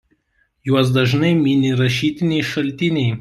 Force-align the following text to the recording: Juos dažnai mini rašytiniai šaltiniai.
Juos 0.69 0.89
dažnai 0.95 1.33
mini 1.43 1.75
rašytiniai 1.83 2.49
šaltiniai. 2.53 3.09